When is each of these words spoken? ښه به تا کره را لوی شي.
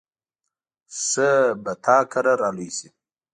ښه 1.03 1.31
به 1.63 1.73
تا 1.83 1.97
کره 2.11 2.33
را 2.41 2.49
لوی 2.55 2.69
شي. 2.77 2.87